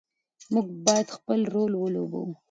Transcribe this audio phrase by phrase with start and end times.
[0.53, 2.23] موږ باید خپل رول ولوبوو.